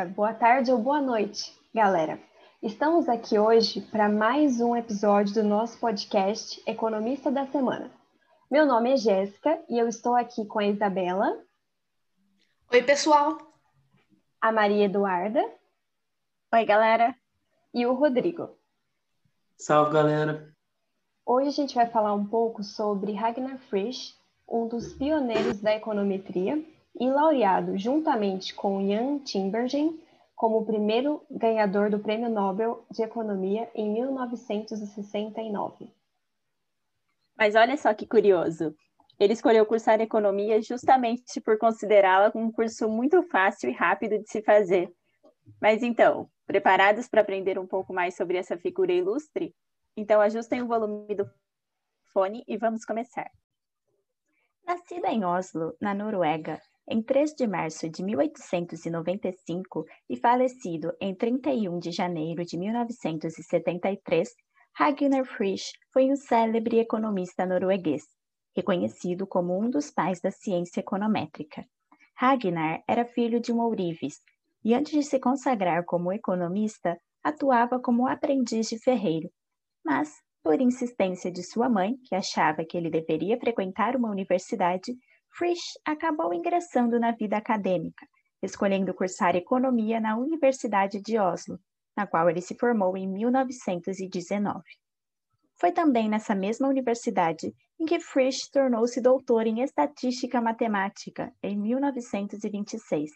[0.00, 2.18] dia, boa tarde ou boa noite, galera.
[2.62, 7.90] Estamos aqui hoje para mais um episódio do nosso podcast Economista da Semana.
[8.50, 11.38] Meu nome é Jéssica e eu estou aqui com a Isabela.
[12.72, 13.36] Oi, pessoal.
[14.40, 15.44] A Maria Eduarda.
[16.52, 17.14] Oi, galera.
[17.74, 18.56] E o Rodrigo.
[19.58, 20.54] Salve, galera.
[21.26, 24.16] Hoje a gente vai falar um pouco sobre Ragnar Frisch,
[24.48, 26.64] um dos pioneiros da econometria
[26.98, 29.98] e laureado juntamente com Jan Tinbergen
[30.34, 35.92] como o primeiro ganhador do Prêmio Nobel de Economia em 1969.
[37.36, 38.74] Mas olha só que curioso.
[39.18, 44.40] Ele escolheu cursar economia justamente por considerá-la um curso muito fácil e rápido de se
[44.40, 44.90] fazer.
[45.60, 49.54] Mas então, preparados para aprender um pouco mais sobre essa figura ilustre?
[49.94, 51.30] Então ajustem o volume do
[52.14, 53.30] fone e vamos começar.
[54.64, 56.58] Nascido em Oslo, na Noruega,
[56.88, 64.28] em 3 de março de 1895 e falecido em 31 de janeiro de 1973,
[64.72, 68.04] Ragnar Frisch foi um célebre economista norueguês,
[68.56, 71.64] reconhecido como um dos pais da ciência econométrica.
[72.16, 74.20] Ragnar era filho de um ourives
[74.64, 79.30] e, antes de se consagrar como economista, atuava como aprendiz de ferreiro.
[79.84, 84.96] Mas, por insistência de sua mãe, que achava que ele deveria frequentar uma universidade,
[85.32, 88.06] Frisch acabou ingressando na vida acadêmica,
[88.42, 91.58] escolhendo cursar economia na Universidade de Oslo,
[91.96, 94.62] na qual ele se formou em 1919.
[95.58, 103.10] Foi também nessa mesma universidade em que Frisch tornou-se doutor em estatística matemática em 1926,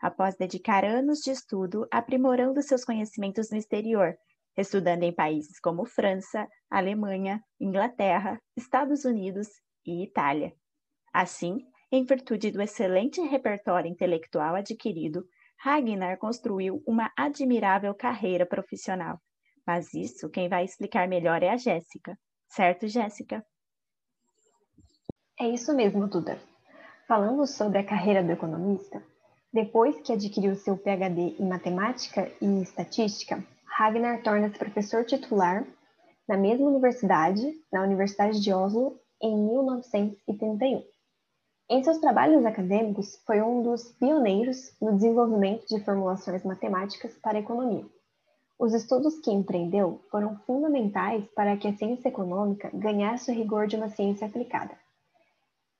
[0.00, 4.16] após dedicar anos de estudo aprimorando seus conhecimentos no exterior,
[4.56, 9.48] estudando em países como França, Alemanha, Inglaterra, Estados Unidos
[9.86, 10.54] e Itália.
[11.12, 15.24] Assim, em virtude do excelente repertório intelectual adquirido,
[15.58, 19.20] Ragnar construiu uma admirável carreira profissional.
[19.66, 22.18] Mas isso quem vai explicar melhor é a Jéssica.
[22.48, 23.44] Certo, Jéssica?
[25.38, 26.40] É isso mesmo, Duda.
[27.06, 29.02] Falando sobre a carreira do economista,
[29.52, 35.66] depois que adquiriu seu PhD em matemática e estatística, Ragnar torna-se professor titular
[36.28, 40.84] na mesma universidade, na Universidade de Oslo, em 1931.
[41.72, 47.40] Em seus trabalhos acadêmicos, foi um dos pioneiros no desenvolvimento de formulações matemáticas para a
[47.40, 47.86] economia.
[48.58, 53.76] Os estudos que empreendeu foram fundamentais para que a ciência econômica ganhasse o rigor de
[53.76, 54.76] uma ciência aplicada.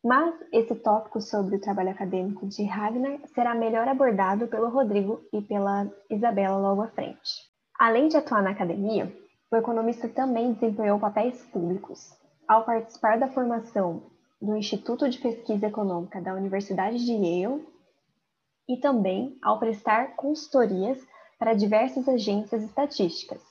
[0.04, 5.42] Mas esse tópico sobre o trabalho acadêmico de Ragnar será melhor abordado pelo Rodrigo e
[5.42, 7.50] pela Isabela logo à frente.
[7.76, 9.12] Além de atuar na academia,
[9.50, 12.16] o economista também desempenhou papéis públicos.
[12.46, 14.09] Ao participar da formação
[14.40, 17.66] do Instituto de Pesquisa Econômica da Universidade de Yale
[18.68, 20.98] e também ao prestar consultorias
[21.38, 23.42] para diversas agências estatísticas.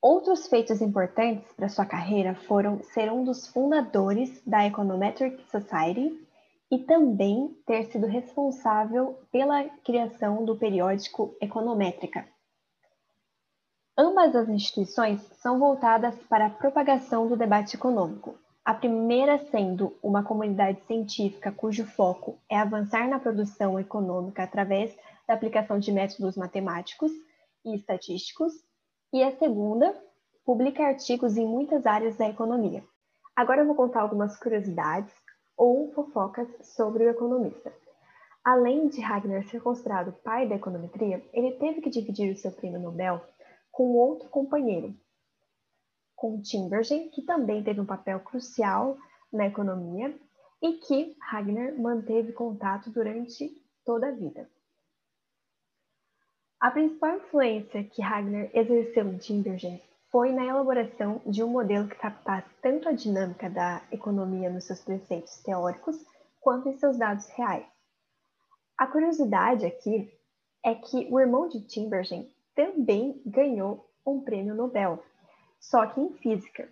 [0.00, 6.24] Outros feitos importantes para sua carreira foram ser um dos fundadores da Econometric Society
[6.70, 12.26] e também ter sido responsável pela criação do periódico Econométrica.
[13.96, 20.24] Ambas as instituições são voltadas para a propagação do debate econômico, a primeira sendo uma
[20.24, 24.96] comunidade científica cujo foco é avançar na produção econômica através
[25.28, 27.12] da aplicação de métodos matemáticos
[27.62, 28.52] e estatísticos,
[29.12, 29.94] e a segunda
[30.46, 32.82] publica artigos em muitas áreas da economia.
[33.36, 35.12] Agora eu vou contar algumas curiosidades
[35.56, 37.72] ou fofocas sobre o economista.
[38.42, 42.80] Além de Ragnar ser considerado pai da econometria, ele teve que dividir o seu prêmio
[42.80, 43.20] Nobel
[43.70, 44.94] com outro companheiro,
[46.24, 48.96] com Timbergen, que também teve um papel crucial
[49.30, 50.18] na economia
[50.62, 54.48] e que Ragnar manteve contato durante toda a vida.
[56.58, 61.96] A principal influência que Ragnar exerceu em Timbergen foi na elaboração de um modelo que
[61.96, 66.02] captasse tanto a dinâmica da economia nos seus preceitos teóricos
[66.40, 67.66] quanto em seus dados reais.
[68.78, 70.10] A curiosidade aqui
[70.64, 75.04] é que o irmão de Timbergen também ganhou um prêmio Nobel,
[75.70, 76.68] só que em física.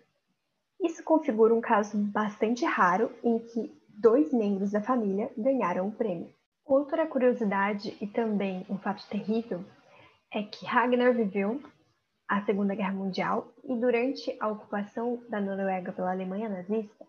[0.81, 6.33] Isso configura um caso bastante raro em que dois membros da família ganharam o prêmio.
[6.65, 9.65] Outra curiosidade e também um fato terrível
[10.33, 11.61] é que Ragnar viveu
[12.29, 17.07] a Segunda Guerra Mundial e durante a ocupação da Noruega pela Alemanha nazista,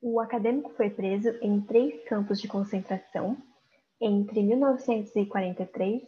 [0.00, 3.36] o acadêmico foi preso em três campos de concentração
[4.00, 6.02] entre 1943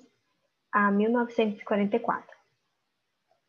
[0.73, 2.30] a 1944.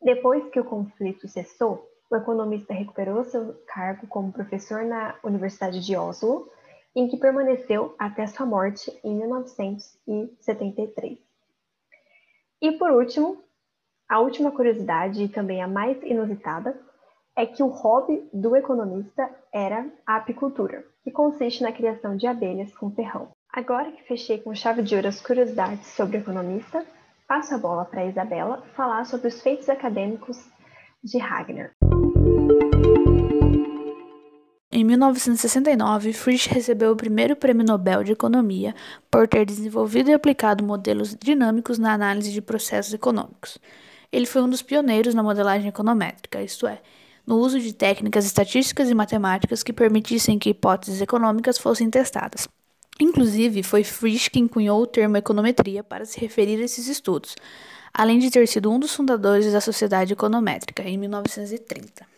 [0.02, 5.96] Depois que o conflito cessou, o economista recuperou seu cargo como professor na Universidade de
[5.96, 6.50] Oslo,
[6.94, 11.18] em que permaneceu até sua morte em 1973.
[12.60, 13.42] E por último,
[14.08, 16.76] a última curiosidade e também a mais inusitada
[17.34, 22.74] é que o hobby do economista era a apicultura, que consiste na criação de abelhas
[22.74, 23.30] com ferrão.
[23.50, 26.84] Agora que fechei com chave de ouro as curiosidades sobre o economista,
[27.26, 30.38] passo a bola para a Isabela falar sobre os feitos acadêmicos
[31.02, 31.72] de Hagner.
[34.74, 38.74] Em 1969, Frisch recebeu o primeiro prêmio Nobel de Economia
[39.10, 43.58] por ter desenvolvido e aplicado modelos dinâmicos na análise de processos econômicos.
[44.10, 46.80] Ele foi um dos pioneiros na modelagem econométrica, isto é,
[47.26, 52.48] no uso de técnicas estatísticas e matemáticas que permitissem que hipóteses econômicas fossem testadas.
[53.00, 57.34] Inclusive, foi Frisch quem cunhou o termo econometria para se referir a esses estudos,
[57.92, 62.12] além de ter sido um dos fundadores da Sociedade Econométrica em 1930.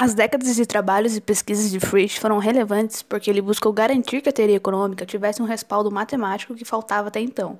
[0.00, 4.30] As décadas de trabalhos e pesquisas de Frisch foram relevantes porque ele buscou garantir que
[4.30, 7.58] a teoria econômica tivesse um respaldo matemático que faltava até então.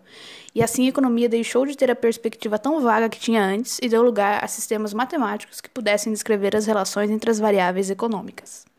[0.55, 3.91] E assim a economia deixou de ter a perspectiva tão vaga que tinha antes e
[3.91, 8.70] deu lugar a sistemas matemáticos que pudessem descrever as relações entre as variáveis econômicas.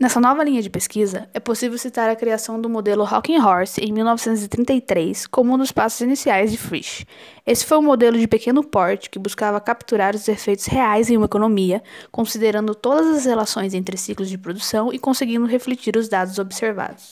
[0.00, 3.92] Nessa nova linha de pesquisa, é possível citar a criação do modelo Hawking Horse em
[3.92, 7.04] 1933 como um dos passos iniciais de Frisch.
[7.46, 11.26] Esse foi um modelo de pequeno porte que buscava capturar os efeitos reais em uma
[11.26, 17.10] economia, considerando todas as relações entre ciclos de produção e conseguindo refletir os dados observados.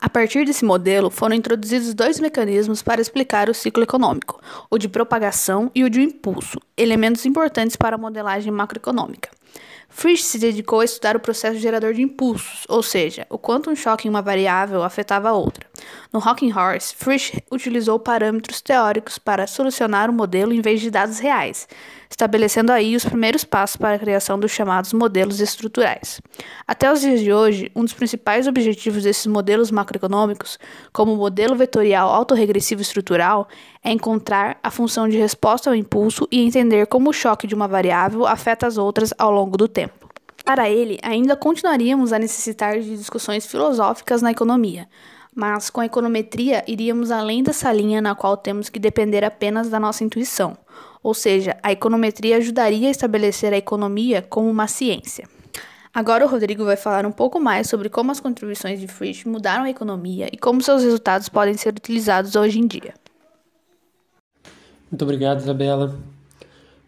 [0.00, 4.40] A partir desse modelo, foram introduzidos dois mecanismos para explicar o ciclo econômico:
[4.70, 9.41] o de propagação e o de impulso, elementos importantes para a modelagem macroeconômica.
[9.94, 13.76] Frisch se dedicou a estudar o processo gerador de impulsos, ou seja, o quanto um
[13.76, 15.66] choque em uma variável afetava a outra.
[16.12, 21.18] No Rocking Horse, Frisch utilizou parâmetros teóricos para solucionar o modelo em vez de dados
[21.18, 21.66] reais,
[22.10, 26.20] estabelecendo aí os primeiros passos para a criação dos chamados modelos estruturais.
[26.66, 30.58] Até os dias de hoje, um dos principais objetivos desses modelos macroeconômicos,
[30.92, 33.48] como o modelo vetorial autorregressivo estrutural,
[33.82, 37.66] é encontrar a função de resposta ao impulso e entender como o choque de uma
[37.66, 40.02] variável afeta as outras ao longo do tempo.
[40.44, 44.88] Para ele, ainda continuaríamos a necessitar de discussões filosóficas na economia,
[45.34, 49.80] mas com a econometria iríamos além dessa linha na qual temos que depender apenas da
[49.80, 50.56] nossa intuição,
[51.02, 55.28] ou seja, a econometria ajudaria a estabelecer a economia como uma ciência.
[55.94, 59.64] Agora o Rodrigo vai falar um pouco mais sobre como as contribuições de Frisch mudaram
[59.64, 62.94] a economia e como seus resultados podem ser utilizados hoje em dia.
[64.90, 65.98] Muito obrigado, Isabela.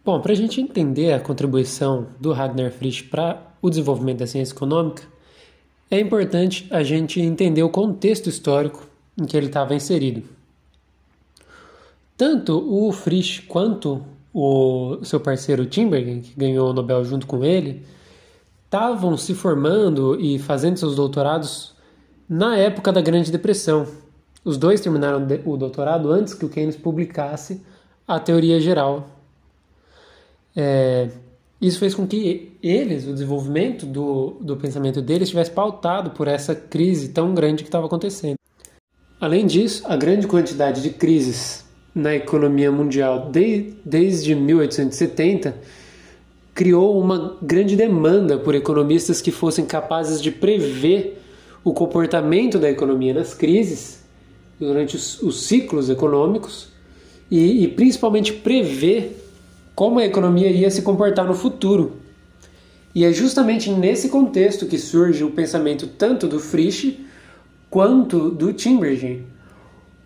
[0.05, 4.55] Bom, para a gente entender a contribuição do Ragnar Frisch para o desenvolvimento da ciência
[4.55, 5.03] econômica,
[5.95, 8.87] é importante a gente entender o contexto histórico
[9.17, 10.25] em que ele estava inserido.
[12.17, 17.87] Tanto o Frisch quanto o seu parceiro Timbergen, que ganhou o Nobel junto com ele,
[18.65, 21.75] estavam se formando e fazendo seus doutorados
[22.29, 23.87] na época da Grande Depressão.
[24.45, 27.63] Os dois terminaram o doutorado antes que o Keynes publicasse
[28.07, 29.09] a teoria geral.
[30.57, 31.09] É,
[31.67, 36.55] isso fez com que eles, o desenvolvimento do, do pensamento deles, estivesse pautado por essa
[36.55, 38.37] crise tão grande que estava acontecendo.
[39.21, 41.65] Além disso, a grande quantidade de crises
[41.95, 45.57] na economia mundial de, desde 1870
[46.53, 51.21] criou uma grande demanda por economistas que fossem capazes de prever
[51.65, 54.05] o comportamento da economia nas crises,
[54.61, 56.69] durante os, os ciclos econômicos,
[57.31, 59.24] e, e principalmente prever
[59.75, 61.97] como a economia ia se comportar no futuro.
[62.95, 67.01] E é justamente nesse contexto que surge o pensamento tanto do Frisch
[67.69, 69.27] quanto do Timbergen,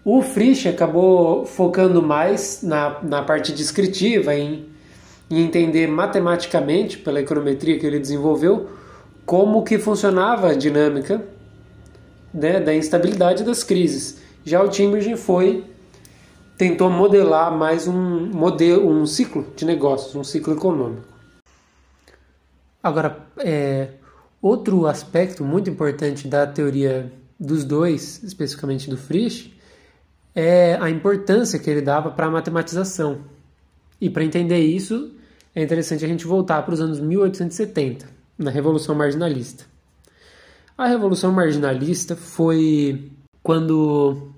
[0.03, 4.65] o Frisch acabou focando mais na, na parte descritiva, em,
[5.31, 8.71] em entender matematicamente, pela econometria que ele desenvolveu,
[9.27, 11.23] como que funcionava a dinâmica
[12.33, 14.19] né, da instabilidade das crises.
[14.47, 15.63] Já o Timbergen foi
[16.59, 21.07] tentou modelar mais um modelo, um ciclo de negócios, um ciclo econômico.
[22.83, 23.91] Agora, é,
[24.43, 29.53] outro aspecto muito importante da teoria dos dois, especificamente do Frisch,
[30.35, 33.21] é a importância que ele dava para a matematização.
[34.01, 35.13] E para entender isso,
[35.55, 39.65] é interessante a gente voltar para os anos 1870, na Revolução Marginalista.
[40.77, 43.11] A Revolução Marginalista foi
[43.43, 44.33] quando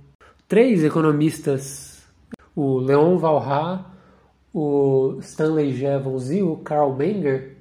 [0.48, 1.89] três economistas,
[2.54, 3.80] o Leon Walras,
[4.52, 7.56] o Stanley Jevons e o Karl Menger,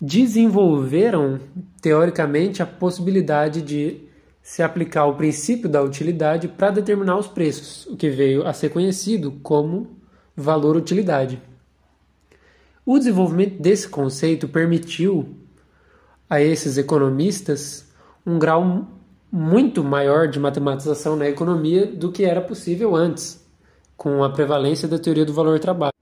[0.00, 1.38] desenvolveram
[1.80, 4.00] teoricamente a possibilidade de
[4.42, 8.70] se aplicar o princípio da utilidade para determinar os preços, o que veio a ser
[8.70, 9.96] conhecido como
[10.36, 11.40] valor-utilidade.
[12.84, 15.36] O desenvolvimento desse conceito permitiu
[16.28, 17.88] a esses economistas
[18.26, 18.88] um grau
[19.32, 23.42] muito maior de matematização na economia do que era possível antes,
[23.96, 25.94] com a prevalência da teoria do valor trabalho.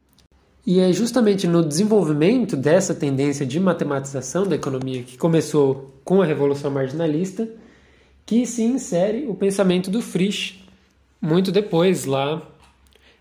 [0.66, 6.24] E é justamente no desenvolvimento dessa tendência de matematização da economia que começou com a
[6.24, 7.48] Revolução Marginalista
[8.26, 10.60] que se insere o pensamento do Frisch
[11.20, 12.42] muito depois, lá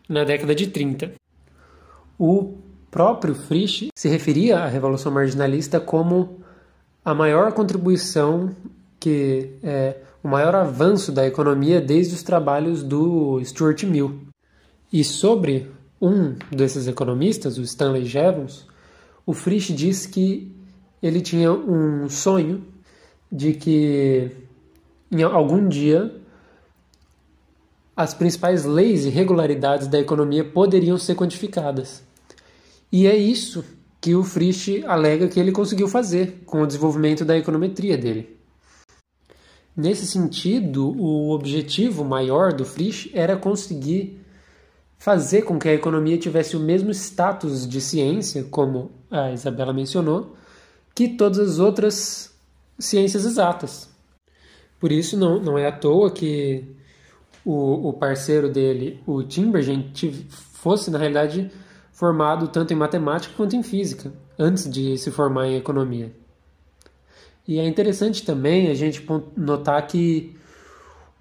[0.08, 1.14] na década de 30.
[2.18, 2.58] O
[2.90, 6.42] próprio Frisch se referia à Revolução Marginalista como
[7.04, 8.56] a maior contribuição
[9.00, 14.22] que é o maior avanço da economia desde os trabalhos do Stuart Mill.
[14.92, 18.68] E sobre um desses economistas, o Stanley Jevons,
[19.26, 20.52] o Frisch diz que
[21.02, 22.66] ele tinha um sonho
[23.32, 24.32] de que
[25.12, 26.16] em algum dia
[27.96, 32.02] as principais leis e regularidades da economia poderiam ser quantificadas.
[32.92, 33.64] E é isso
[34.02, 38.39] que o Frisch alega que ele conseguiu fazer com o desenvolvimento da econometria dele.
[39.80, 44.20] Nesse sentido, o objetivo maior do Frisch era conseguir
[44.98, 50.36] fazer com que a economia tivesse o mesmo status de ciência, como a Isabela mencionou,
[50.94, 52.36] que todas as outras
[52.78, 53.90] ciências exatas.
[54.82, 56.76] Por isso, não, não é à toa que
[57.46, 59.94] o, o parceiro dele, o Timbergen,
[60.52, 61.50] fosse, na realidade,
[61.94, 66.14] formado tanto em matemática quanto em física, antes de se formar em economia.
[67.50, 69.04] E é interessante também a gente
[69.36, 70.38] notar que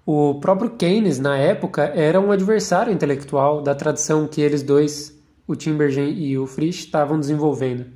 [0.05, 5.55] o próprio Keynes, na época, era um adversário intelectual da tradição que eles dois, o
[5.55, 7.87] Timbergen e o Frisch, estavam desenvolvendo.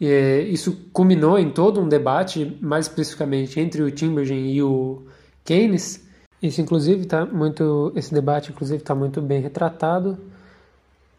[0.00, 5.04] E isso culminou em todo um debate, mais especificamente entre o Timbergen e o
[5.44, 6.04] Keynes.
[6.42, 10.18] Isso, inclusive, tá muito, esse debate, inclusive, está muito bem retratado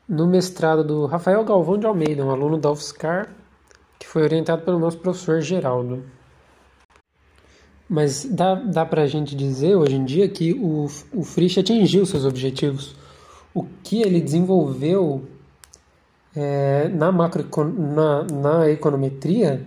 [0.10, 3.34] no mestrado do Rafael Galvão de Almeida, um aluno da UFSCar,
[3.98, 6.04] que foi orientado pelo nosso professor Geraldo.
[7.94, 12.08] Mas dá, dá para a gente dizer hoje em dia que o, o Frisch atingiu
[12.08, 12.96] seus objetivos.
[13.54, 15.22] O que ele desenvolveu
[16.36, 17.46] é, na, macro,
[17.78, 19.62] na, na econometria,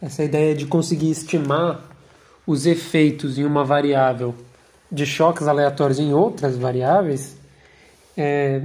[0.00, 1.86] essa ideia de conseguir estimar
[2.46, 4.34] os efeitos em uma variável
[4.90, 7.36] de choques aleatórios em outras variáveis,
[8.16, 8.62] é,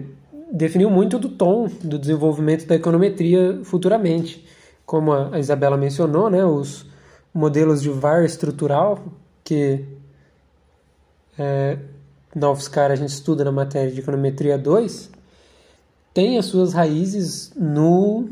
[0.49, 4.47] definiu muito do tom do desenvolvimento da econometria futuramente.
[4.85, 6.89] Como a Isabela mencionou, né, os
[7.33, 8.99] modelos de VAR estrutural,
[9.43, 9.85] que
[11.37, 11.77] é,
[12.35, 15.09] na UFSCar a gente estuda na matéria de econometria 2,
[16.13, 18.29] tem as suas raízes no,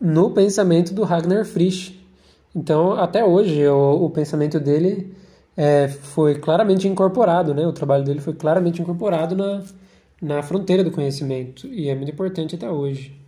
[0.00, 1.98] no pensamento do Ragnar Frisch.
[2.54, 5.14] Então, até hoje, o, o pensamento dele
[5.56, 7.66] é, foi claramente incorporado, né?
[7.66, 9.62] o trabalho dele foi claramente incorporado na,
[10.20, 13.19] na fronteira do conhecimento e é muito importante até hoje.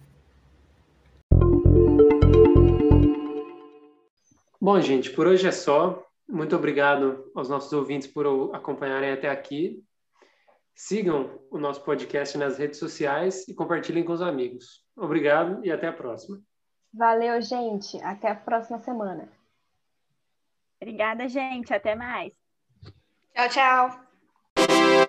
[4.63, 6.07] Bom, gente, por hoje é só.
[6.29, 9.83] Muito obrigado aos nossos ouvintes por acompanharem até aqui.
[10.73, 14.87] Sigam o nosso podcast nas redes sociais e compartilhem com os amigos.
[14.97, 16.41] Obrigado e até a próxima.
[16.95, 18.01] Valeu, gente.
[18.05, 19.29] Até a próxima semana.
[20.81, 21.75] Obrigada, gente.
[21.75, 22.33] Até mais.
[23.35, 24.12] Tchau, tchau.